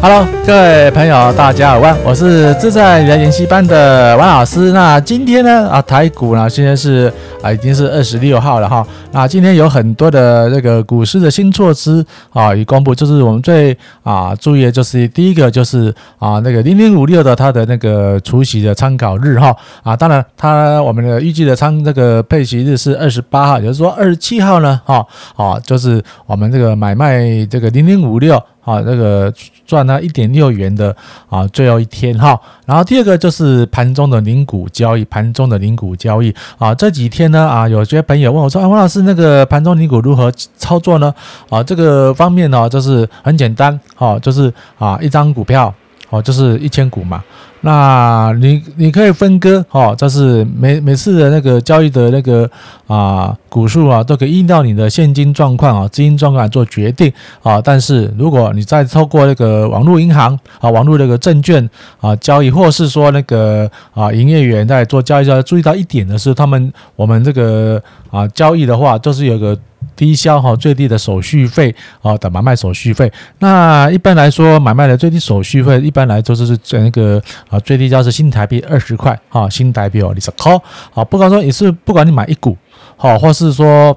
[0.00, 4.70] Hello，各位朋友，大家好，我是自在人研习班的王老师。
[4.72, 7.12] 那今天呢，啊，台股呢，现在是
[7.42, 8.86] 啊，已经是二十六号了哈。
[9.10, 28.40] 那今天有很多的这个股市的新措施啊，已公布，就是我们最啊注意的就是第一个就是啊那个零零五六的它的那个除息的参考日哈啊，当然它我们的预计的参这个配息日是二十八号，也就是说二十七号呢，哈啊，就是我们这个买卖这个零零五六。
[28.64, 29.32] 啊，那个
[29.66, 30.94] 赚了一点六元的
[31.28, 32.40] 啊，最后一天哈。
[32.64, 41.12] 然后第二个就是盘中的零股交易，盘中的零股交易啊，这几天那啊，有些朋友问我说，啊，王老师，那个盘中零股如何操作呢？
[41.50, 45.74] 啊，这个方面呢，就是很简单，哈，就是啊，一张股票，
[46.10, 47.24] 哦，就是一千股嘛。
[47.64, 52.50] 那你你可以分割哦，就是每每次的那个交易的那个
[52.88, 57.60] 啊股数啊，都可以依照你的现金状况啊、资金状况来做决定啊。
[57.62, 61.68] 但是如果你再透过那个网络银行啊、网络那个证券
[62.00, 69.56] 啊交易，或是说那个啊营业员在做交易，要注意到一点的是，他们我们这个啊交易的话，就是有个。
[70.02, 73.10] 低消哈，最低的手续费啊的买卖手续费。
[73.38, 80.60] 那一般来说，买卖的最低手续费，一般来说就是那个啊最低价是新台币二十块啊，新台币哦，你说好
[80.92, 82.56] 啊，不管说也是不管你买一股
[82.96, 83.96] 好，或是说。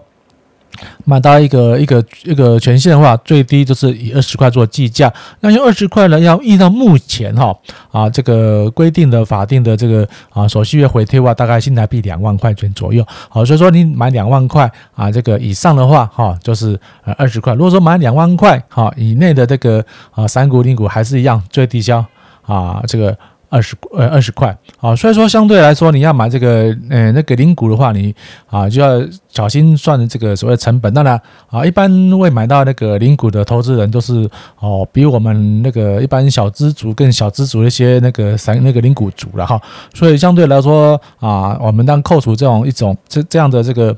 [1.03, 5.11] 买到一个一个一个权限的话，最低就是以二十块做计价。
[5.39, 7.55] 那用二十块呢，要依照目前哈
[7.91, 13.05] 啊这个规定的法定的这个啊手续费回贴的话，大概新台币两万块钱左右。
[13.29, 17.53] 好，所以说你买两万块啊这个以上的话哈，就是呃二十块。
[17.53, 22.03] 如果说买两万块哈以内的这个啊三股零股还是一样最低消
[22.41, 23.17] 啊这个。
[23.55, 28.13] 二十呃二十块啊，所以说相对来说，你要买这个呃那个零股的话，你
[28.47, 30.93] 啊就要小心算这个所谓成本。
[30.93, 31.89] 当然啊，一般
[32.19, 39.61] 会买到那个零股的投资人都是哦，比我们那个一般小资族更小资族一些那个散那个零股族了哈。
[39.93, 43.95] 所以相对来说啊，我们当扣除这种一种这这样的这个。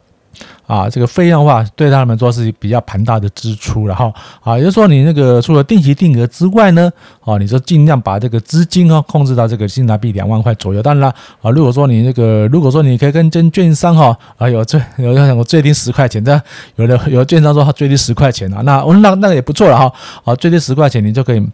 [0.65, 6.91] 啊，这个费用的话，对他们说是比较庞大的支出，然后啊，也就是说你那个除了定期定额之外呢，
[7.23, 10.83] 啊，你就尽量把这个资金哦控制到这个新台币两万块左右。
[10.83, 16.41] 当然了，啊，如果说你那个，如果说你可以跟跟券商哈，啊，有最有有最低十块钱的，
[16.75, 19.93] 有的有的券商说他最低十块钱啊，那那那个也不错了哈，
[20.25, 21.47] 啊，最低十块钱你就可以。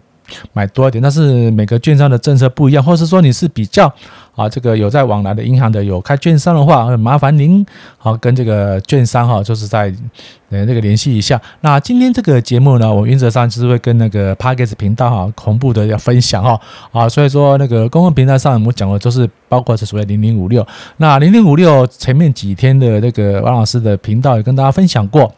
[0.53, 3.93] 买多一点，但是每个券商的政策不一样，或是说你是比较
[4.35, 7.65] 啊，这个有在往来的银行的有开券商的话，麻烦您
[7.97, 9.93] 好跟这个券商哈，就是在
[10.49, 11.39] 呃那个联系一下。
[11.61, 16.59] 那今天这个节目呢，我原则上就是会跟那个 Podcast 频道哈同步的要分享哈
[16.91, 20.65] 啊，所以说那个公共平台上我们讲的都是包括是所谓零零五六，
[20.97, 25.31] 那零零五六前面几天的那个王老师的频道也跟大家分享过。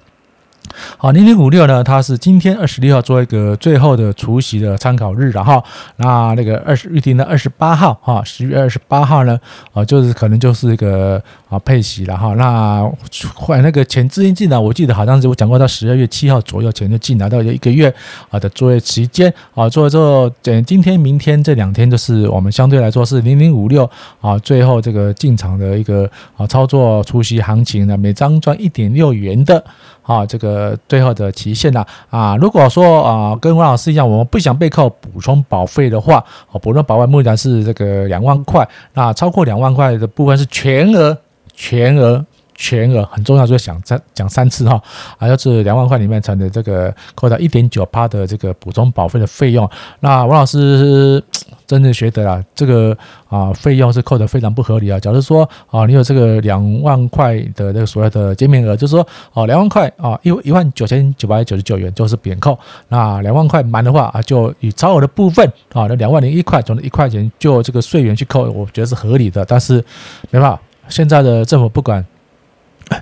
[0.98, 5.64] 好，零零五六呢，它是今天二十六号做一个最后的除夕的参考日，然后
[5.98, 9.40] 那那个二十预定的二十八号哈，十月二十八号呢，
[9.74, 12.34] 啊，就是可能就是一个啊配息了哈。
[12.36, 12.90] 那
[13.34, 17.94] 换那个钱资金进来，我记得好像是我讲过，到十二月七号左右钱就进来，到一个月
[18.30, 23.90] 啊的作业期间啊，做之后等今天明天这两天就是我们相对来说是零零五六
[24.22, 29.64] 啊最后这个进场的一个啊操作除夕行情呢，每张赚一点六元的。
[30.06, 31.86] 啊，这个最后的期限呢？
[32.10, 41.18] 啊，如果说啊，跟王老师一样，我们不想被扣补充保费的话，哦，补充保费目前是这个两万块，那超过两万块的部分是全额，
[41.54, 42.24] 全额。
[42.56, 44.82] 全额很重要，就想再讲三次哈，
[45.18, 49.70] 啊，就是两万块里面才能这个扣掉一点九八的这个补充保费的费用。
[50.00, 51.22] 那王老师
[51.68, 54.98] 真的觉得啦，这个啊费用是扣得非常不合理啊。
[54.98, 62.58] 假如说啊，你有这个两万块的那个所谓的减免额，就是说哦，两万块啊一一万九千九百九十九元就是免扣。
[62.88, 69.44] 那两万块满的话啊，就以超额的部分啊，那两万零一块总的一块钱就这个税源去扣，我觉得是合理的。
[69.44, 69.84] 但是
[70.32, 72.04] 没办法，现在的政府不管。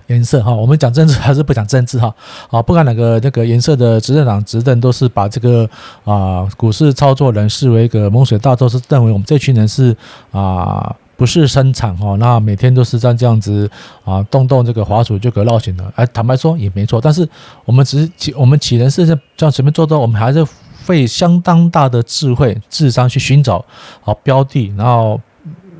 [0.07, 2.13] 颜色哈，我们讲政治还是不讲政治哈？
[2.50, 5.69] 啊，不管哪个那个颜色的执政党执政，都是把这个
[6.03, 9.95] 啊股市操作人视为一个蒙水大盗，是认为我们这群人是
[10.31, 13.69] 啊不是生产哈，那每天都是在这样子
[14.03, 15.83] 啊动动这个滑鼠就可绕行的。
[15.95, 17.27] 哎，坦白说也没错，但是
[17.65, 23.63] 我们只是起我们起人是这样随便做做，我们还是费相当大的智慧智商去寻找
[24.01, 25.19] 好标的，然后。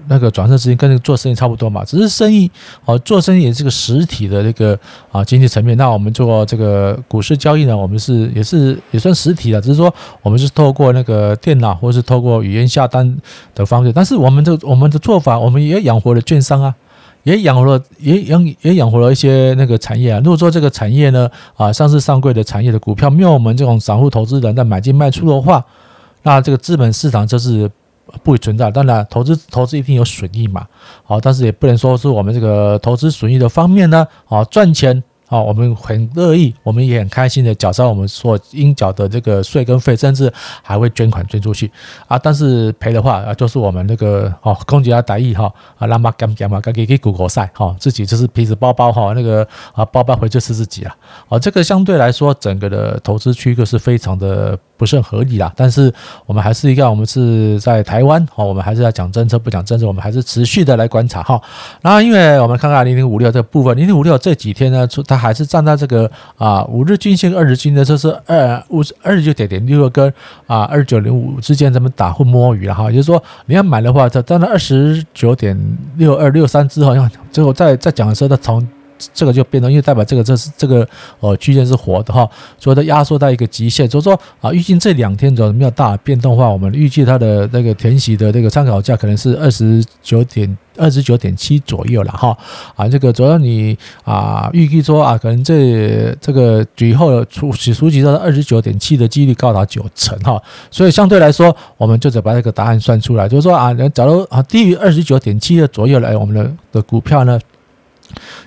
[0.07, 2.50] 那个转身资金跟那个做生意差不多嘛，只是生意
[2.85, 4.77] 哦，做生意也是个实体的那个
[5.11, 5.77] 啊经济层面。
[5.77, 13.17] 那我们做这个股市交易呢，我们是也是也算实体的，只是说我们是透过那个电脑或是透过语音下单
[13.55, 13.91] 的方式。
[13.94, 16.73] 但是我们的我们的做法，我们也养活了券商啊，
[17.23, 20.19] 也养活了，也养也养活了一些那个产业啊。
[20.23, 25.63] 如果说这个产业呢，啊，上市上柜的产业的股票没有我们这种散户投资人在买进卖出的话，
[26.23, 27.69] 那这个资本市场就是
[28.21, 28.69] 不存在。
[28.69, 30.68] 当然，投资投资一定有损益嘛，
[31.04, 35.04] 好，但是也不能说是我们这个投资损益的方面呢，啊，赚钱。
[35.30, 40.31] 啊，我们很乐意，我们也很开心的缴上我们所应缴的这个税跟费，甚至
[40.62, 41.71] 还会捐款捐出去
[42.07, 42.19] 啊。
[42.19, 50.95] 但是赔的话啊，就是我们那个哦，公家大意哈啊，拉妈干干嘛，给给股国赛哈，自己就是皮子包包哈，那个啊包包回去吃自己了。
[51.27, 54.60] 啊，这个相对来说，整个的投资区隔是非常的。
[54.75, 55.93] 不是很合理啦，但是
[56.25, 61.39] 我们还是一个，我们是在台湾，好，我们还是要讲政策，不讲政治，我们还是持续的来观察哈。
[61.81, 70.11] 然后，因为我们看看零零五六这个部分，零零五六这几天呢，它还是站在这个啊五日均线、二十均线，这是二五二九点点六跟
[70.47, 72.89] 啊二九零五之间这么打混摸鱼了哈。
[72.89, 75.57] 也就是说，你要买的话，它站在二十九点
[75.97, 78.67] 六二六三之后，要最后再再讲的时候，它从。
[79.13, 80.87] 这个就变成，因为代表这个这是这个
[81.19, 92.37] 呃区间是活的哈，所以它压缩到一个极限，就是说啊，预计这两天左右没有大变动的话，我们预计它的那个填息的这个参考价可能是二十九点二十九点七左右了哈
[92.75, 100.41] 啊，这个主要你啊预计说啊，可能这这个以后出起初级到二十九点七的几率高达九成哈，
[100.71, 107.39] 所以相对来说，我们就得把这个答案算出来，就是说啊，假如啊低于二十九点七的左右来，我们的的股票呢。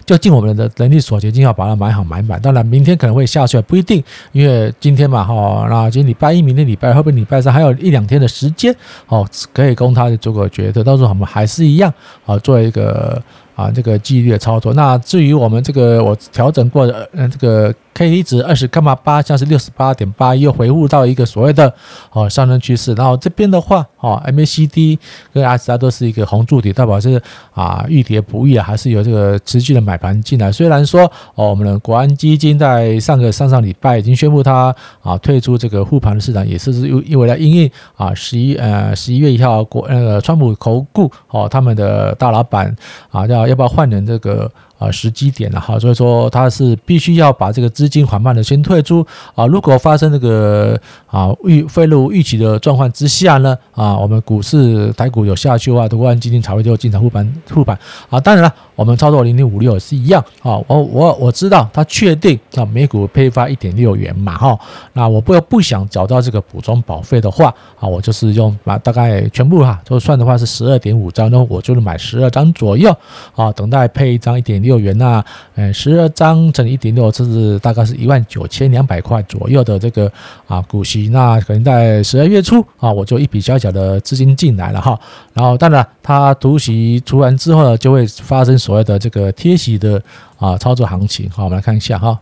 [0.04, 2.40] 就尽我们的能力所及，尽量把它买好买满。
[2.40, 4.02] 当然，明天可能会下去，不一定，
[4.32, 8.74] 因为今天嘛，哈，那今天礼拜一，明天礼拜二，后边礼拜三还有一两天的时间，
[9.06, 10.84] 哦，可以供他做个决策。
[10.84, 11.92] 到时候我们还是一样，
[12.24, 13.22] 啊，做一个。
[13.56, 14.72] 啊，这个纪律的操作。
[14.74, 21.72] 那至于我们这个我调整过的，呃，这个 K D 值二十伽马八，像是六十八点八，又回复到一个所谓的
[22.12, 22.92] 哦上升趋势。
[22.92, 24.98] 然后这边的话，哦 M A C D
[25.32, 27.18] 跟 S R 都是一个红柱体，代表是
[27.54, 30.52] 啊遇跌不遇啊，还是有这个持续的买盘进来。
[30.52, 42.76] 虽然说哦，我们的国安基金在上个上上礼拜已经宣布它啊退出这个护盘的市场，也是因因为来因应啊十一呃十一月一号国那个川普投顾哦他们的大老板
[43.08, 43.45] 啊叫。
[43.46, 44.50] 要不要换点这个？
[44.78, 49.46] 啊，时机点了哈，所以说它是必须要把这个资金缓慢的先退出啊。
[49.46, 57.78] 如果发生这个啊预非如预期的状况之下呢，啊，我们股市台股有下去的话，国安基金才会就进场护盘护盘
[58.10, 58.20] 啊。
[58.20, 60.60] 当然了，我们操作零零五六也是一样啊。
[60.66, 64.58] 我我我知道它确定啊，每股配发一点六元嘛哈。
[64.92, 72.94] 那我不要不想找到这个补充保费的话啊，我就是用把大概全部哈，就算的话是十二点五张，那我就是买十二张左右
[73.34, 74.65] 啊，等待配一张一点。
[74.66, 75.24] 六元那，
[75.54, 80.12] 呃，十二张乘一点六，这是大概是一万九千两百块左右的这个
[80.46, 81.08] 啊股息。
[81.08, 84.98] 那可能在十二月初啊，我就一笔小小的资金进来了哈。
[85.32, 90.02] 然后当然，它除息除完之后呢，就会发生所谓的这个贴息的
[90.38, 91.30] 啊操作行情。
[91.30, 92.18] 好，我们来看一下哈，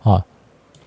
[0.00, 0.20] 好。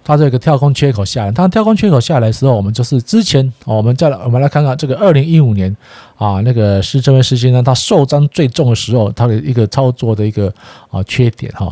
[0.04, 5.76] 它这个跳空缺口下来，它跳空缺口下来的时候，我们就是之前，我们再来，我们来看看这个二零一五年
[6.18, 10.52] 啊，那个是这位师兄呢，他受伤最重的时候，他的一个操作的一个
[10.90, 11.72] 啊缺点哈。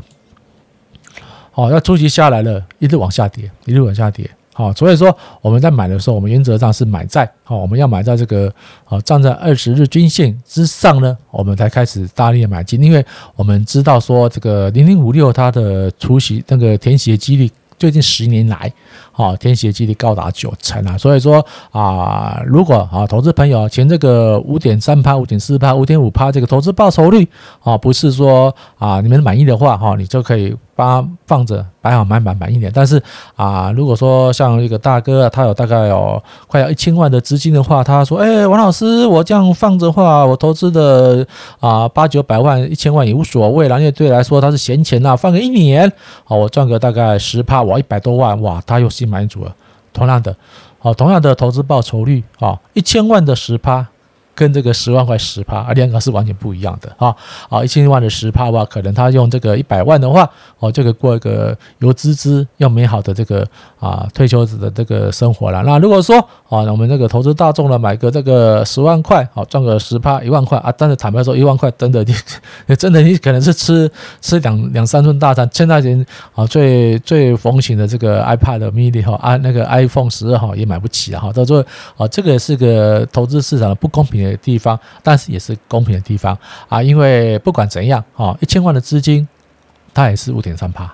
[1.52, 4.30] 好，那初期下来了，一直往下跌，一直往下跌。
[4.54, 8.54] 好，所以说我们在买的时候，我们原则上是买在好，我们要买在这个
[8.86, 13.04] 啊站在二十日均线之上呢，我们才开始大力的买进，因为
[13.36, 17.50] 我们知道说这个零零五六它的除息那个填息的几率。
[17.80, 18.72] 最近十年来，
[19.14, 27.28] 啊，天蝎几率高达九成啊，所以说啊，如果啊，投资朋友前这个五点三趴、五点四趴、五点五趴这个投资报酬率
[27.64, 30.56] 啊，不是说啊你们满意的话哈，你就可以。
[30.80, 33.04] 把放着摆好买满满一点，但是
[33.36, 41.28] 啊，如果说像一个大哥，他有大概有快要一千万的资金的话，他说：“哎，王老师，我这样放着话，我投资的
[41.60, 45.92] 啊八九百万、一千万也无所谓了，因为对来说他是闲钱呐，放个一年，
[46.24, 49.54] 好，我赚个大概十趴，我一百多万，哇，他又心满意足了。
[49.92, 50.34] 同样的，
[50.80, 53.86] 好，同样的投资报酬率啊，一千万的十趴。”
[54.40, 57.14] 跟这个十万块十趴啊，两个是完全不一样的啊！
[57.50, 60.30] 啊，一千万的十趴吧，可能他用这个一百万的话，
[60.60, 63.46] 哦，这个过一个有滋滋又美好的这个
[63.82, 65.62] 啊退休子的这个生活了。
[65.64, 66.18] 那如果说
[66.48, 72.16] 啊，我们这个投资大众呢，买个这个十万块，好赚个十趴一万块啊，但是坦白说，一万块真的你
[72.78, 73.92] 真的你可能是吃
[74.22, 75.50] 吃两两三顿大餐。
[75.52, 81.34] 现在人啊最最风行的这个 iPad mini 哈，啊那个 iPhone 十二哈也买不起了哈。
[81.34, 81.60] 到时候
[81.98, 84.40] 啊，这个是个投资市场的不公平的。
[84.40, 86.36] 地方，但是也是公平的地方
[86.70, 89.28] 啊，因为不管怎样，哈，一千万的资金，
[89.94, 90.90] 它也是五点三趴，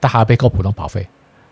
[0.00, 1.06] 它还要被扣普通保费，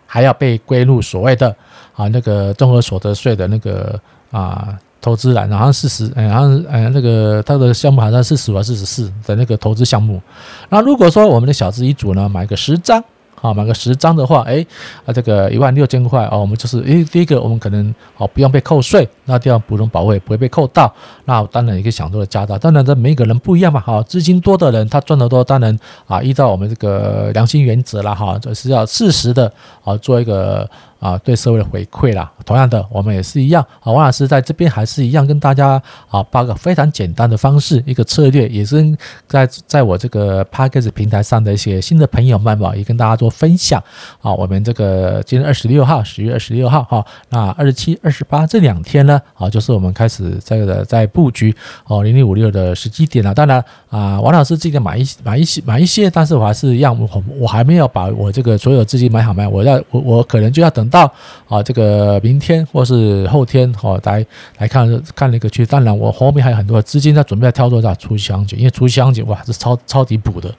[0.05, 1.55] 还要被归入所谓的
[1.95, 3.99] 啊那个综合所得税的那个
[4.33, 10.21] 啊投资栏，好像四十，哎，好像哎那个他的项目好像四十五还是四十四的那个投资项目。
[10.69, 13.03] 那如果说我们的小资一组呢，买个十张。
[13.43, 14.65] 啊，买个十张的话，哎，
[15.05, 20.93] 啊，这个一万六千块哦，我们就是，诶，第一个我们可能哦不用被扣税，那第二补充保费不会被扣到，
[21.25, 25.77] 那当然一个享受的加大，当然这每个人不一样嘛，哈，资金多的人他赚得多，当然
[26.07, 29.53] 啊，依照我们这个良心原则啦，哈，就是要适时的
[29.85, 30.69] 啊做一个。
[31.01, 33.93] 啊，对社会的回馈啦，同样的，我们也是一样啊。
[33.93, 35.73] 王老师在这边还是一样跟大家
[36.09, 38.97] 啊，八个非常简单的方式，一个策略，也是
[39.29, 43.83] 在在我这个 Podcast 平台上的一些新的朋友们嘛，也跟大家做分享
[44.23, 44.33] 啊。
[44.33, 51.55] 我们这个今天二十六号，十月二十六号哈，那二十七、二十八这两天呢，啊，就是我们开始这个在布局
[51.87, 53.35] 哦，零零五六的时机点了。
[53.35, 60.89] 当然啊，王老师自己买一些买一些买一些，但是我还是一样，我我还没有把我这个所有资金买好卖，我要我我可能就要等。
[60.89, 61.13] 到
[61.49, 64.25] 啊，这个明天或是后天哦，来
[64.59, 65.67] 来看看那个区。
[65.67, 70.55] 当然，我后面还有很多资金在准备在操作，在除息行情，因为除息行情哇是超超级补的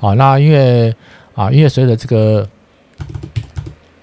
[0.00, 0.14] 啊。
[0.14, 0.94] 那因为
[1.34, 2.48] 啊，因为随着这个。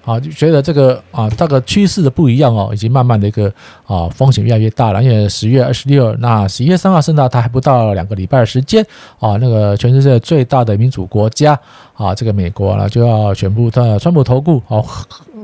[0.04, 3.52] 啊，就觉得这个啊，这个趋势的不一样哦，已经慢慢的一个
[3.86, 5.02] 啊风险越来越大了。
[5.02, 8.84] 因为十月二十六，那十一月三号圣诞，它还不到两个礼拜的时间
[9.18, 11.58] 啊，那个全世界最大的民主国家
[11.94, 14.84] 啊，这个美国呢就要宣布它川普投顾哦，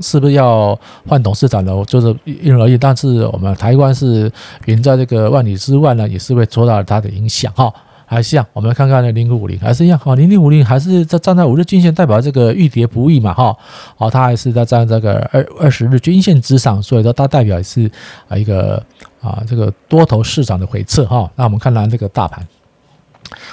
[0.02, 1.84] 是不是要换董事长了？
[1.84, 4.30] 就是因人而异，但是我们台湾是
[4.66, 7.72] 远在这个万里之外呢，也是会受到它的影响哈。
[8.10, 13.56] 还是一样，我们来看看那零零五零，还是一样哈，零零五零还是在站在五日均线，代表这个遇跌不易嘛哈，
[13.98, 17.88] 哦，它还是在站这个二二十日均线之上，所以说它代表是
[18.28, 18.84] 啊一个
[19.20, 21.30] 啊这个多头市场的回撤哈。
[21.36, 22.44] 那我们看看这个大盘，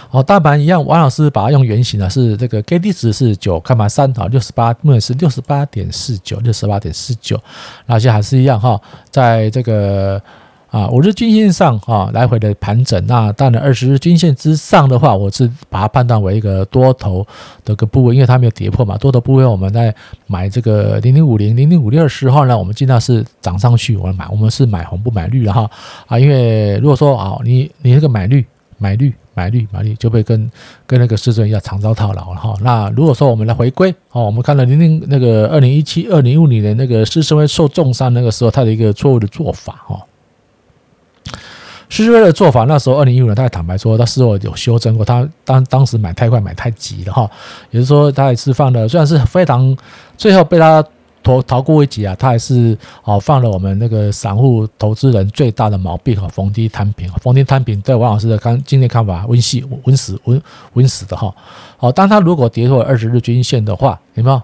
[0.09, 7.39] 哦，大盘一样，王老师把它用圆形的，是这个 K D 值是九看三啊，六十八，目前是六十八点四九，六十八点四九，
[7.85, 10.19] 那些还是一样哈，在这个。
[10.77, 13.03] 啊，五日均线上啊，来回的盘整。
[13.07, 17.25] 那当然，二十日均线之上的话，我是把它判断为一个多头
[17.65, 18.95] 的个部位，因为它没有跌破嘛。
[18.95, 19.93] 多头部位，我们在
[20.27, 25.67] 买这个零零五零、零零五六的时候呢，我们尽量是涨上去，我们买，我们是买红不买绿的哈。
[26.05, 28.45] 啊，因为如果说啊，你你那个买绿、
[28.77, 30.47] 买绿、买绿、买绿，就会跟
[30.85, 32.53] 跟那个市场一样长招套牢了哈。
[32.61, 39.99] 那如果说我们来回归哦，我们看了零零那个二零一七、二零一五年的那个施升辉受重伤那个时候，它的一个错误的做法哈。
[41.89, 47.29] 施升辉的做法，那时候二零一五年，他也坦白说，他事后有修正过，他当当时买太快，买太急了哈。
[47.71, 49.75] 也就是说，他也是犯了，虽然是非常
[50.17, 50.83] 最后被他
[51.23, 57.79] 逃逃过一劫啊，他还是哦犯了我们那个散户投资人最大的毛病啊，逢低摊平，逢低摊平。
[57.81, 60.41] 对王老师的看今天看法，温系温死温
[60.73, 61.33] 温死的哈。
[61.77, 64.41] 好，当他如果跌破二十日均线的话，有没有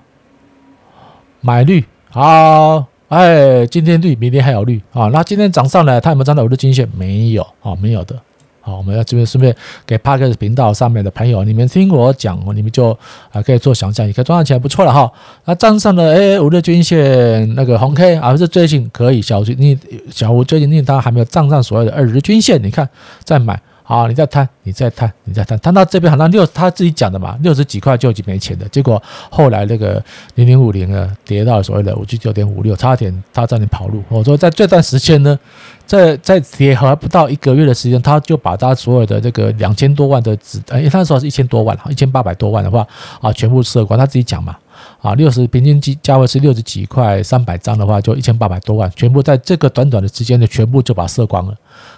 [1.41, 1.85] 买绿？
[2.09, 2.92] 好。
[3.13, 5.08] 哎，今天绿，明天还有绿啊！
[5.13, 6.89] 那今天涨上来，它有没有站到五日均线？
[6.98, 8.15] 没有啊，没有的。
[8.60, 9.55] 好，我们要这边顺便
[9.86, 12.98] 给 Podcast 频道上面的朋友，你们听我讲，你们就
[13.32, 15.12] 啊可以做想象，也可以赚到钱，不错了哈。
[15.46, 19.77] 那站上了哎五日均线那个红 K 啊，是最近可以小最你
[20.10, 22.89] 小吴最近因为它还没有站上所谓的二十日均线，你看
[23.24, 23.62] 再买。
[23.86, 28.68] 好，你再贪，你再贪，你再贪，贪到这边好像六，他自己讲的嘛，六十几块就已经没钱了。
[28.70, 30.02] 结果后来那个
[30.36, 34.02] 零零五零呢，跌到所谓的五十九点五六，差点他差点跑路。
[34.08, 35.38] 我说在这段时间呢，
[35.86, 42.88] 在在跌还不到一个月的时间，他就把他所有的这个两千多万的资，哎，他那时候是一千多万，一千八百多万的话
[43.20, 44.00] 啊，全部撤光。
[44.00, 44.58] 他自己讲嘛，
[45.03, 51.53] 啊，六十平均价位是六十几块，三百张的话就一千八百多万，全部在这个短短的时间内全部就把射光了。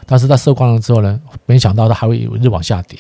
[0.08, 2.98] 但是它射光了之后呢，没想到它还会有日往下跌，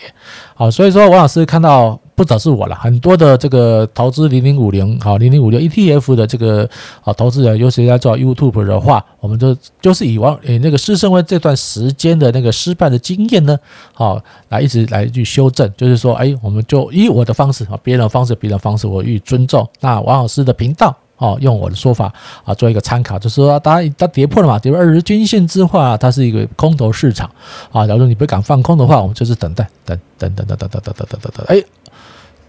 [0.54, 6.68] 好，所以说王老师看到不只是我了，很多的这个投资零零五零好零零五六 ETF 的这个
[7.04, 13.60] 啊投资人，尤其在做 YouTube 的话，我们就就是以往诶那个师生会这段时间的那个失败的经验呢，
[13.94, 14.18] 好
[14.50, 19.70] 来一直来去修正，就是说，哎，我们就以我的方式啊，别人的方式，别人的方式，我予以尊重。
[19.82, 20.96] 那王老师的频道。
[21.18, 27.32] 哦，用我的说法啊，做一个参考，就是说，它它跌破了嘛，跌破二十均线之后啊，它是一个空头市场
[27.72, 27.88] 啊。
[27.88, 31.64] 假如你不敢放空的话，我们就是等待，等等等等等等等等等等等，哎，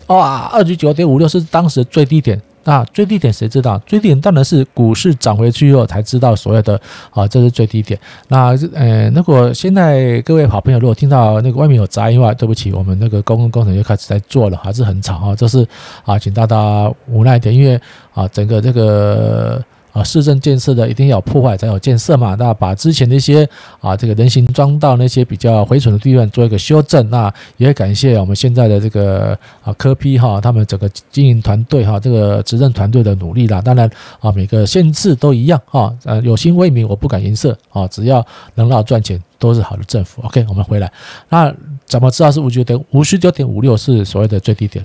[0.09, 2.41] 哇，二十九点五六是当时最低点。
[2.69, 3.79] 那最低点谁知道？
[3.87, 7.97] 最低点当然是股市涨回去以后才知道所有的啊，这是最低点。
[8.27, 15.37] 那呃，如果现在各位好朋友如果听到那个外面有杂音的话，对不起，我们那个公共工程又开始在做了，还是很吵啊。
[15.37, 15.65] 这是
[16.05, 17.81] 啊，请大家无奈一点，因为
[18.13, 19.65] 啊，整个这个
[19.97, 22.35] 啊，市政建设的一定要破坏才有建设嘛。
[22.35, 23.49] 那把之前的一些
[23.81, 27.09] 啊这个人行装道那些比较毁损的地方做一个修正。
[27.09, 33.63] 那也感谢我们现在的这个啊柯 P 哈，他们整个经营团队哈，这个执政团队的努力啦。
[33.63, 38.23] 当然啊，每个县市都一样哈，呃，有心为民，我不敢颜色啊，只要
[38.57, 40.21] 能让赚钱都是好的政府。
[40.23, 40.93] OK，我们回来，
[41.31, 41.51] 那
[41.87, 44.85] 怎么知道是五九点五十九点五六是所谓的最低点？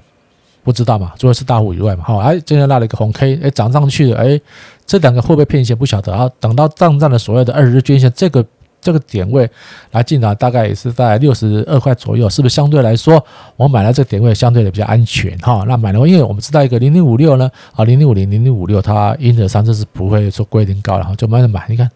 [0.63, 1.11] 不知道嘛？
[1.17, 4.39] 除了是大户以外嘛，好，哎，今天拉了一个红 K，哎，涨上去了，哎，
[4.91, 5.73] 这两个会不会骗线？
[5.77, 6.29] 不晓得啊。
[6.37, 8.45] 等到站上的所谓的二十日均线这个
[8.81, 9.49] 这个点位
[9.91, 13.23] 来进场，大概也是在六十二块左右，是不是相对来说，
[13.55, 15.63] 我买了这个点位相对的比较安全哈？
[15.65, 21.89] 那买的话，因为我们知道一个零零五六呢，啊，零零五零零零五六，它因此上次是不会说归零高了，就慢慢买，你看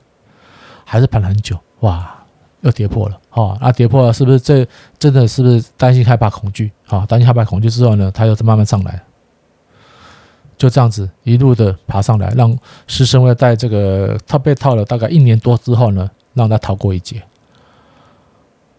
[0.85, 2.15] 还是盘了很久，哇。
[2.61, 6.71] 又跌破了，哈，那跌破了，是不是这真的是不是担心害怕恐惧？
[6.87, 8.99] 哈，担心害怕恐惧之后呢，它又是慢慢上来，
[10.57, 12.57] 就这样子一路的爬上来，让
[12.87, 17.21] 师生会在这个他被套了大概一年多之后呢，让他逃过一劫。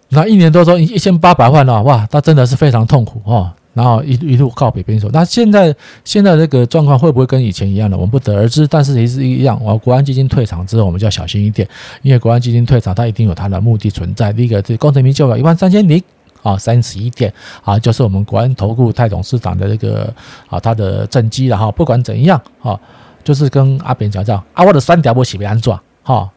[0.09, 3.55] 那一年多之后一千八百万啊，哇，他真的是非常痛苦啊。
[3.75, 7.97] 然后一一路告别边手，那现在现在这个状况会不会跟以前一样呢？
[7.97, 8.67] 我们不得而知。
[8.67, 11.69] 但是也是一样，我国安基金退场之后，我们就要小心一点，
[12.01, 14.33] 因为国安基金退场，它一定有它的目的存在。
[14.33, 16.03] 第一个，这工程名就有一万三千零
[16.47, 17.33] 啊三十一点
[17.65, 20.13] 啊，就是我们国安投顾蔡董事长的这个
[20.49, 21.73] 啊他的政绩了哈。
[21.73, 22.79] 不管怎样啊，
[23.25, 26.31] 就是跟阿扁讲讲啊，我的三条我起被安装哈。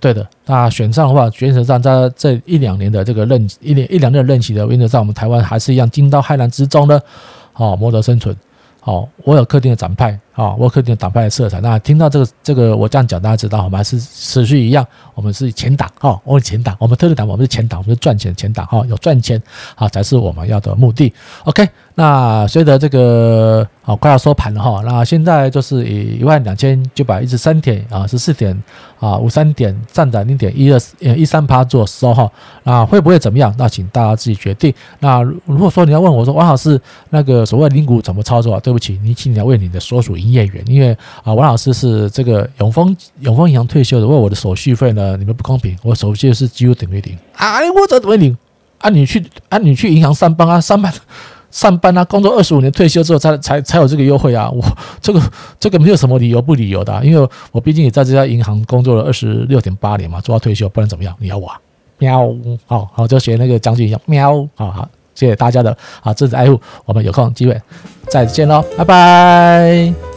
[0.00, 7.00] 对的，那选上的话，原则上在这一两年的这个任一年一两年的任期的原则上，我们台湾还是一样惊涛骇浪之中呢，
[7.52, 8.36] 好谋得生存。
[8.80, 11.60] 好，我有特定的展派，好，沃克的党派的色彩。
[11.60, 19.40] 那听到这个这个我这样讲，大家知道，我们还是持续一样，我们是前党，哈，我们前党，我们特定党，我们是前党，我们是赚钱前党，哈，有赚钱，
[19.74, 21.12] 好才是我们要的目的。
[21.44, 23.66] OK，那随着这个。
[23.86, 24.80] 好，快要收盘了哈。
[24.82, 28.58] 那现在就是以一万两千九百一十三点啊，十四点
[28.98, 32.26] 啊，五三点，站在零点一二呃一三趴做收哈。
[32.62, 33.54] 那会不会怎么样？
[33.58, 34.72] 那请大家自己决定。
[35.00, 38.58] 那如果说你要问我说，王老师那个所谓零股怎么操作？
[38.60, 48.36] 对不起，你请你要为你的所属营业员，因为啊，王老师是这个永丰永丰银行退休的，问我的手续费呢，你们不公平，我手续费是几乎等于零啊，我怎么零
[48.78, 48.90] 啊？
[48.90, 50.92] 你去啊，你去银行上班啊，上班。
[51.50, 54.50] 上班啊，工作二十五年，退休之后才才才有这个优惠啊！
[54.50, 54.60] 我
[55.00, 55.22] 这个
[55.60, 61.14] 这个没有什么理由不理由的啊，因为我毕竟也在这家银行工作了二十六点八年嘛，做到退休，不然怎么样？
[61.20, 61.56] 你要我啊？
[61.98, 62.28] 喵，
[62.66, 67.56] 好好就学那个将军一样，喵，好好，谢谢大家的啊支持爱护，我们有空机会
[68.08, 70.13] 再见喽，拜拜。